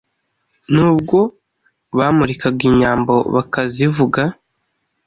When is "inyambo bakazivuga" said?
2.69-4.21